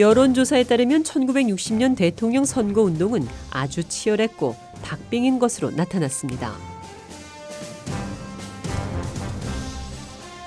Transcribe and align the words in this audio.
여론조사에 0.00 0.64
따르면 0.64 1.02
1960년 1.02 1.94
대통령 1.94 2.46
선거 2.46 2.80
운동은 2.80 3.28
아주 3.50 3.84
치열했고 3.86 4.56
박빙인 4.80 5.38
것으로 5.38 5.70
나타났습니다. 5.72 6.54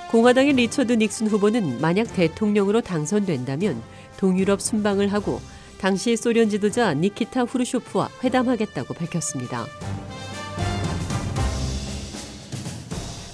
공화당의 0.10 0.54
리처드 0.54 0.94
닉슨 0.94 1.28
후보는 1.28 1.82
만약 1.82 2.12
대통령으로 2.16 2.82
당선된다면 2.82 3.80
동유럽 4.18 4.60
순방을 4.60 5.14
하고 5.14 5.40
당시 5.78 6.18
소련 6.18 6.50
지도자 6.50 6.96
니키타 6.96 7.44
흐루쇼프와 7.44 8.10
회담하겠다고 8.24 8.96
밝혔습니다. 8.96 9.68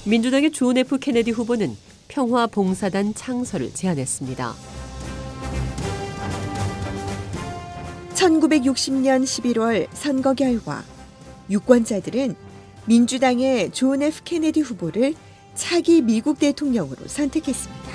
민주당의 0.06 0.52
존 0.52 0.78
F 0.78 1.00
케네디 1.00 1.32
후보는 1.32 1.78
평화 2.10 2.46
봉사단 2.46 3.14
창설을 3.14 3.74
제안했습니다. 3.74 4.79
1960년 8.20 9.24
11월 9.24 9.88
선거 9.94 10.34
결과 10.34 10.84
유권자들은 11.50 12.36
민주당의 12.86 13.72
존 13.72 14.02
F 14.02 14.24
케네디 14.26 14.60
후보를 14.60 15.16
차기 15.56 16.02
미국 16.02 16.38
대통령으로 16.38 17.08
선택했습니다. 17.08 17.90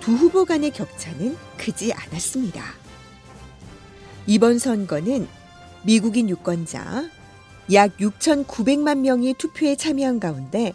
두 0.00 0.12
후보 0.12 0.44
간의 0.44 0.70
격차는 0.70 1.34
크지 1.56 1.94
않았습니다. 1.94 2.62
이번 4.26 4.58
선거는 4.58 5.26
미국인 5.82 6.28
유권자 6.28 7.08
약 7.72 7.96
6,900만 7.96 8.98
명이 8.98 9.34
투표에 9.38 9.76
참여한 9.76 10.20
가운데 10.20 10.74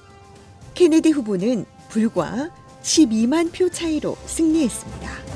케네디 0.74 1.12
후보는 1.12 1.66
불과 1.90 2.50
12만 2.82 3.52
표 3.54 3.70
차이로 3.70 4.18
승리했습니다. 4.26 5.35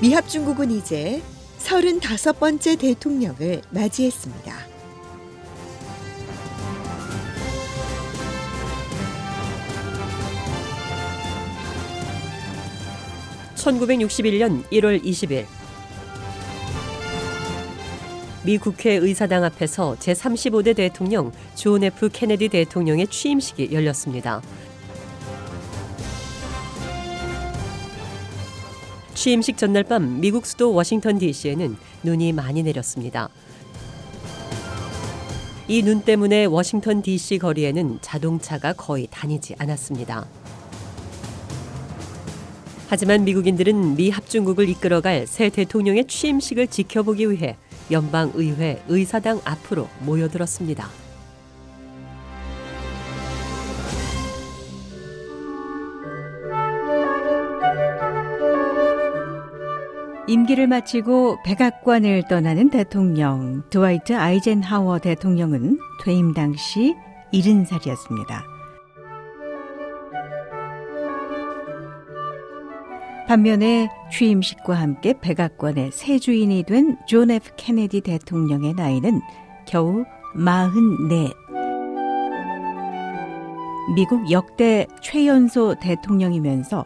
미합 0.00 0.28
중국은 0.28 0.70
이제 0.70 1.20
35번째 1.58 2.78
대통령을 2.78 3.62
맞이했습니다. 3.70 4.54
1961년 13.56 14.62
1월 14.70 15.02
20일 15.02 15.46
미 18.44 18.56
국회 18.56 18.92
의사당 18.92 19.42
앞에서 19.42 19.96
제35대 19.98 20.76
대통령 20.76 21.32
존 21.56 21.82
F 21.82 22.08
케네디 22.12 22.50
대통령의 22.50 23.08
취임식이 23.08 23.70
열렸습니다. 23.72 24.42
취임식 29.18 29.56
전날 29.56 29.82
밤 29.82 30.20
미국 30.20 30.46
수도 30.46 30.72
워싱턴 30.72 31.18
DC에는 31.18 31.76
눈이 32.04 32.32
많이 32.32 32.62
내렸습니다. 32.62 33.28
이 35.66 35.82
눈 35.82 36.02
때문에 36.02 36.44
워싱턴 36.44 37.02
DC 37.02 37.38
거리에는 37.38 37.98
자동차가 38.00 38.74
거의 38.74 39.08
다니지 39.10 39.56
않았습니다. 39.58 40.24
하지만 42.88 43.24
미국인들은 43.24 43.96
미 43.96 44.10
합중국을 44.10 44.68
이끌어갈 44.68 45.26
새 45.26 45.48
대통령의 45.48 46.06
취임식을 46.06 46.68
지켜보기 46.68 47.28
위해 47.28 47.56
연방 47.90 48.30
의회 48.36 48.80
의사당 48.86 49.40
앞으로 49.44 49.88
모여들었습니다. 49.98 51.07
임기를 60.28 60.66
마치고 60.66 61.38
백악관을 61.42 62.24
떠나는 62.28 62.68
대통령 62.68 63.62
드와이트 63.70 64.14
아이젠하워 64.14 64.98
대통령은 64.98 65.78
퇴임 66.04 66.34
당시 66.34 66.94
70살이었습니다. 67.32 68.42
반면에 73.26 73.88
취임식과 74.12 74.74
함께 74.74 75.14
백악관의 75.18 75.92
새 75.92 76.18
주인이 76.18 76.62
된 76.64 76.98
존 77.06 77.30
F 77.30 77.52
케네디 77.56 78.02
대통령의 78.02 78.74
나이는 78.74 79.22
겨우 79.66 80.04
44. 80.34 81.32
미국 83.94 84.30
역대 84.30 84.86
최연소 85.00 85.74
대통령이면서 85.80 86.84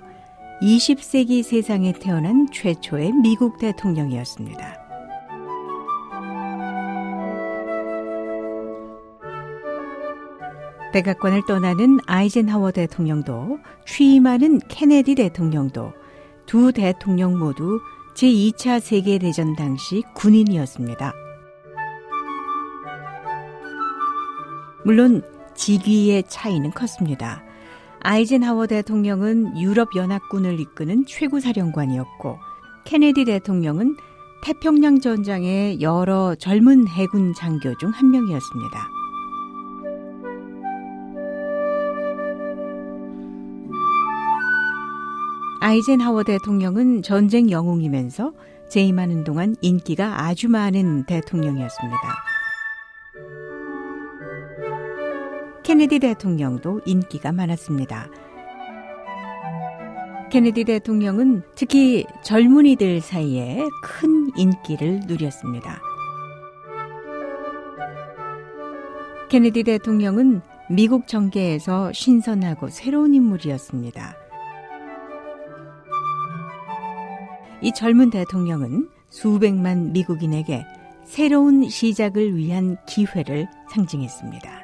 20세기 0.62 1.42
세상에 1.42 1.92
태어난 1.92 2.46
최초의 2.52 3.10
미국 3.14 3.58
대통령이었습니다. 3.58 4.80
백악관을 10.92 11.42
떠나는 11.48 11.98
아이젠하워 12.06 12.70
대통령도 12.70 13.58
취임하는 13.86 14.60
케네디 14.68 15.16
대통령도 15.16 15.94
두 16.46 16.70
대통령 16.72 17.40
모두 17.40 17.80
제2차 18.14 18.78
세계대전 18.78 19.56
당시 19.56 20.04
군인이었습니다. 20.14 21.12
물론 24.84 25.22
직위의 25.56 26.22
차이는 26.28 26.70
컸습니다. 26.70 27.42
아이젠하워 28.04 28.66
대통령은 28.66 29.58
유럽연합군을 29.60 30.58
이끄는 30.58 31.04
최고 31.06 31.38
사령관이었고 31.38 32.38
케네디 32.84 33.24
대통령은 33.26 33.96
태평양 34.42 35.00
전장의 35.00 35.80
여러 35.80 36.34
젊은 36.34 36.88
해군 36.88 37.32
장교 37.32 37.76
중 37.78 37.91
한 37.91 38.10
명이었습니다. 38.10 38.88
아이젠하워 45.60 46.24
대통령은 46.24 47.02
전쟁 47.02 47.52
영웅이면서 47.52 48.32
재임하는 48.68 49.22
동안 49.22 49.54
인기가 49.60 50.24
아주 50.24 50.48
많은 50.48 51.06
대통령이었습니다. 51.06 52.31
케네디 55.82 55.98
대통령도 55.98 56.82
인기가 56.86 57.32
많았습니다. 57.32 58.08
케네디 60.30 60.62
대통령은 60.62 61.42
특히 61.56 62.06
젊은이들 62.22 63.00
사이에 63.00 63.64
큰 63.82 64.30
인기를 64.36 65.00
누렸습니다. 65.08 65.80
케네디 69.28 69.64
대통령은 69.64 70.42
미국 70.70 71.08
정계에서 71.08 71.92
신선하고 71.92 72.68
새로운 72.68 73.12
인물이었습니다. 73.14 74.14
이 77.60 77.72
젊은 77.72 78.10
대통령은 78.10 78.88
수백만 79.08 79.92
미국인에게 79.92 80.64
새로운 81.06 81.68
시작을 81.68 82.36
위한 82.36 82.76
기회를 82.86 83.48
상징했습니다. 83.72 84.61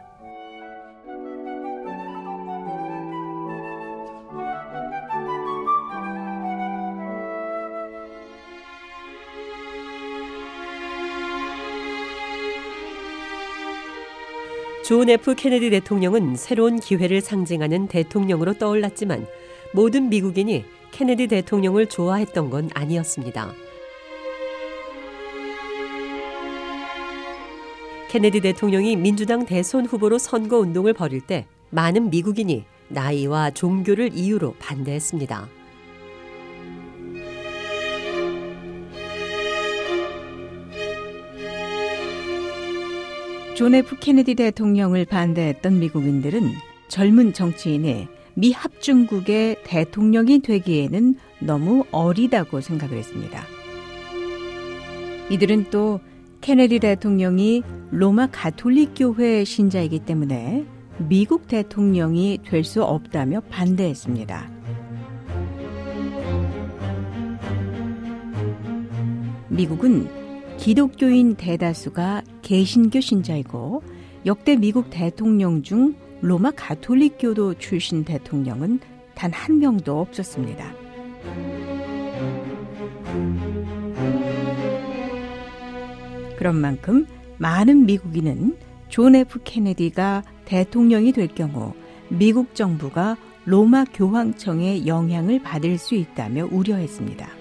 존 14.89 15.11
F 15.11 15.35
케네디 15.35 15.69
대통령은 15.69 16.35
새로운 16.35 16.81
기회를 16.81 17.21
상징하는 17.21 17.89
대통령으로 17.89 18.55
떠올랐지만 18.55 19.27
모든 19.75 20.09
미국인이 20.09 20.65
케네디 20.93 21.27
대통령을 21.27 21.85
좋아했던 21.85 22.49
건 22.49 22.71
아니었습니다. 22.73 23.53
케네디 28.09 28.41
대통령이 28.41 28.97
민주당 28.97 29.45
대선 29.45 29.85
후보로 29.85 30.17
선거 30.17 30.57
운동을 30.57 30.95
벌일 30.95 31.21
때 31.21 31.45
많은 31.69 32.09
미국인이 32.09 32.65
나이와 32.89 33.51
종교를 33.51 34.13
이유로 34.15 34.55
반대했습니다. 34.59 35.58
존 43.59 43.75
F 43.75 43.97
케네디 43.99 44.37
대통령을 44.37 45.05
반대했던 45.05 45.81
미국인들은 45.81 46.43
젊은 46.87 47.33
정치인이 47.33 48.07
미 48.35 48.53
합중국의 48.53 49.65
대통령이 49.65 50.43
되기에는 50.43 51.17
너무 51.41 51.83
어리다고 51.91 52.61
생각을 52.61 52.97
했습니다. 52.97 53.43
이들은 55.31 55.71
또 55.71 55.99
케네디 56.41 56.79
대통령이 56.79 57.65
로마 57.91 58.29
가톨릭 58.31 58.93
교회 58.97 59.43
신자이기 59.43 59.99
때문에 60.05 60.65
미국 61.09 61.49
대통령이 61.49 62.39
될 62.45 62.63
수 62.63 62.85
없다며 62.85 63.41
반대했습니다. 63.51 64.51
미국은 69.49 70.09
기독교인 70.59 71.35
대다수가 71.35 72.23
개신교 72.49 73.03
신자이고 73.03 73.83
역대 74.25 74.57
미국 74.57 74.89
대통령 74.89 75.63
중 75.63 75.95
로마 76.23 76.51
가톨릭교도 76.51 77.59
출신 77.59 78.05
대통령은 78.05 78.81
단 79.15 79.31
한 79.35 79.59
명도 79.59 80.01
없었습니다. 80.01 80.73
그런 86.39 86.57
만큼 86.57 87.07
많은 87.37 87.85
미국인은 87.85 88.57
존 88.89 89.15
F 89.15 89.41
케네디가 89.45 90.23
대통령이 90.47 91.13
될 91.13 91.29
경우 91.29 91.75
미국 92.09 92.55
정부가 92.55 93.19
로마 93.45 93.85
교황청의 93.93 94.87
영향을 94.87 95.43
받을 95.43 95.77
수 95.77 95.95
있다며 95.95 96.49
우려했습니다. 96.51 97.38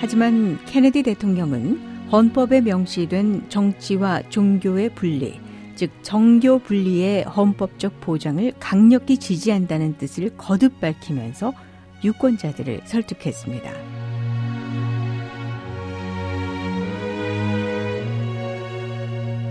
하지만 0.00 0.58
케네디 0.66 1.02
대통령은 1.02 2.08
헌법에 2.10 2.60
명시된 2.60 3.50
정치와 3.50 4.22
종교의 4.30 4.94
분리, 4.94 5.38
즉 5.74 5.90
정교 6.02 6.60
분리의 6.60 7.24
헌법적 7.24 8.00
보장을 8.00 8.52
강력히 8.58 9.18
지지한다는 9.18 9.98
뜻을 9.98 10.36
거듭 10.36 10.80
밝히면서 10.80 11.52
유권자들을 12.02 12.82
설득했습니다. 12.84 13.72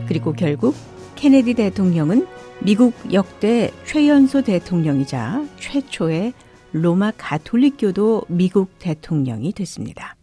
그리고 0.07 0.31
결국 0.31 0.75
케네디 1.15 1.55
대통령은 1.55 2.25
미국 2.59 2.93
역대 3.11 3.71
최연소 3.85 4.41
대통령이자 4.41 5.45
최초의 5.59 6.33
로마 6.71 7.11
가톨릭교도 7.17 8.23
미국 8.27 8.79
대통령이 8.79 9.53
됐습니다. 9.53 10.16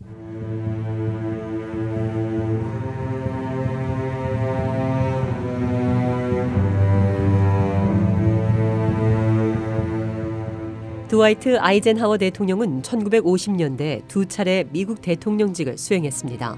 드와이트 11.15 11.61
아이젠하워 11.61 12.19
대통령은 12.19 12.83
1950년대 12.83 14.03
두 14.09 14.27
차례 14.27 14.65
미국 14.73 15.01
대통령직을 15.01 15.79
수행했습니다. 15.79 16.57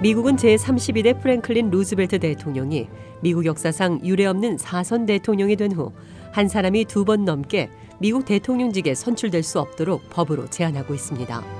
미국은 0.00 0.36
제32대 0.36 1.20
프랭클린 1.20 1.70
루즈벨트 1.70 2.20
대통령이 2.20 2.86
미국 3.22 3.44
역사상 3.44 4.04
유례없는 4.04 4.58
사선 4.58 5.04
대통령이 5.06 5.56
된 5.56 5.72
후 5.72 5.90
한 6.30 6.46
사람이 6.46 6.84
두 6.84 7.04
번 7.04 7.24
넘게 7.24 7.70
미국 7.98 8.24
대통령직에 8.24 8.94
선출될 8.94 9.42
수 9.42 9.58
없도록 9.58 10.08
법으로 10.10 10.48
제한하고 10.48 10.94
있습니다. 10.94 11.59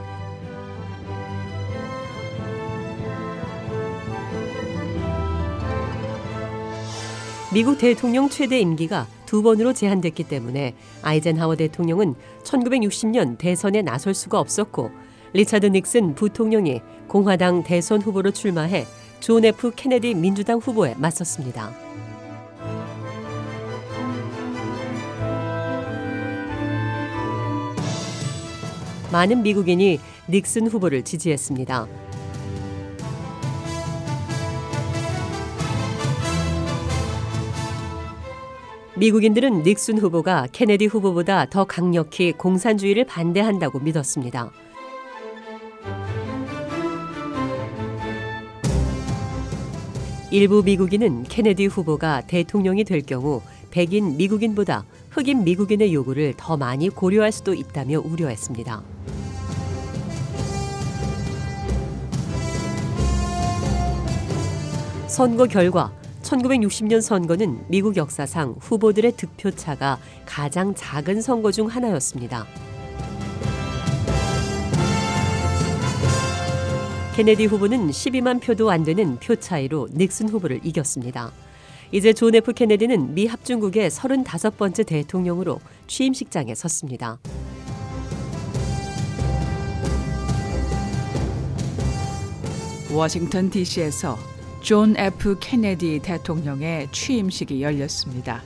미국 7.52 7.78
대통령 7.78 8.28
최대 8.28 8.60
임기가 8.60 9.08
두 9.26 9.42
번으로 9.42 9.72
제한됐기 9.72 10.24
때문에 10.24 10.76
아이젠하워 11.02 11.56
대통령은 11.56 12.14
1960년 12.44 13.38
대선에 13.38 13.82
나설 13.82 14.14
수가 14.14 14.38
없었고 14.38 14.92
리차드 15.32 15.66
닉슨 15.66 16.14
부통령이 16.14 16.80
공화당 17.08 17.64
대선 17.64 18.00
후보로 18.02 18.30
출마해 18.30 18.86
존 19.18 19.44
F 19.44 19.72
케네디 19.74 20.14
민주당 20.14 20.58
후보에 20.58 20.94
맞섰습니다. 20.96 21.72
많은 29.10 29.42
미국인이 29.42 29.98
닉슨 30.28 30.68
후보를 30.68 31.02
지지했습니다. 31.02 32.09
미국인들은 39.00 39.62
닉슨 39.62 39.96
후보가 39.96 40.48
케네디 40.52 40.84
후보보다 40.84 41.46
더 41.46 41.64
강력히 41.64 42.32
공산주의를 42.32 43.06
반대한다고 43.06 43.78
믿었습니다. 43.78 44.50
일부 50.30 50.62
미국인은 50.62 51.22
케네디 51.22 51.64
후보가 51.64 52.26
대통령이 52.26 52.84
될 52.84 53.00
경우 53.00 53.40
백인 53.70 54.18
미국인보다 54.18 54.84
흑인 55.08 55.44
미국인의 55.44 55.94
요구를 55.94 56.34
더 56.36 56.58
많이 56.58 56.90
고려할 56.90 57.32
수도 57.32 57.54
있다며 57.54 58.00
우려했습니다. 58.00 58.82
선거 65.06 65.46
결과 65.46 65.90
1960년 66.30 67.00
선거는 67.00 67.64
미국 67.68 67.96
역사상 67.96 68.54
후보들의 68.60 69.12
득표 69.16 69.50
차가 69.52 69.98
가장 70.24 70.74
작은 70.74 71.20
선거 71.22 71.50
중 71.50 71.66
하나였습니다. 71.66 72.46
케네디 77.16 77.46
후보는 77.46 77.90
12만 77.90 78.40
표도 78.40 78.70
안 78.70 78.84
되는 78.84 79.18
표 79.18 79.34
차이로 79.34 79.88
닉슨 79.92 80.28
후보를 80.28 80.60
이겼습니다. 80.62 81.32
이제 81.90 82.12
존 82.12 82.36
F 82.36 82.52
케네디는 82.52 83.14
미 83.14 83.26
합중국의 83.26 83.90
35번째 83.90 84.86
대통령으로 84.86 85.58
취임식장에 85.88 86.54
섰습니다. 86.54 87.18
워싱턴 92.92 93.50
DC에서 93.50 94.29
존 94.60 94.94
F 94.96 95.36
케네디 95.40 96.00
대통령의 96.02 96.88
취임식이 96.92 97.62
열렸습니다. 97.62 98.42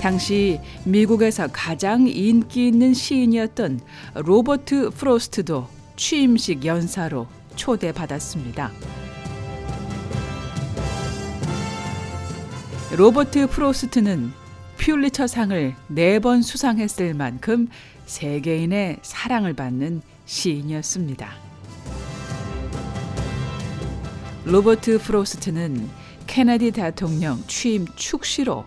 당시 0.00 0.58
미국에서 0.84 1.48
가장 1.52 2.06
인기 2.06 2.68
있는 2.68 2.94
시인이었던 2.94 3.80
로버트 4.14 4.90
프로스트도 4.90 5.68
취임식 5.96 6.64
연사로 6.64 7.26
초대받았습니다. 7.56 8.70
로버트 12.96 13.48
프로스트는 13.48 14.32
퓰리처상을 14.78 15.74
네 15.88 16.18
번 16.18 16.40
수상했을 16.40 17.12
만큼 17.12 17.68
세계인의 18.06 19.00
사랑을 19.02 19.52
받는 19.52 20.00
시인이었습니다. 20.24 21.49
로버트 24.44 24.98
프로스트는 25.00 25.88
케네디 26.26 26.70
대통령 26.70 27.38
취임 27.46 27.86
축시로 27.94 28.64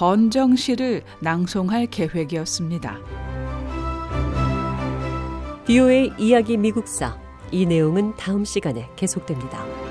헌정시를 0.00 1.02
낭송할 1.20 1.86
계획이었습니다. 1.86 2.98
비오의 5.66 6.14
이야기 6.18 6.56
미국사 6.56 7.16
이 7.52 7.64
내용은 7.64 8.14
다음 8.16 8.44
시간에 8.44 8.90
계속됩니다. 8.96 9.83